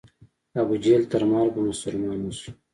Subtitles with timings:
[0.61, 2.51] ابوجهل تر مرګه مسلمان نه شو.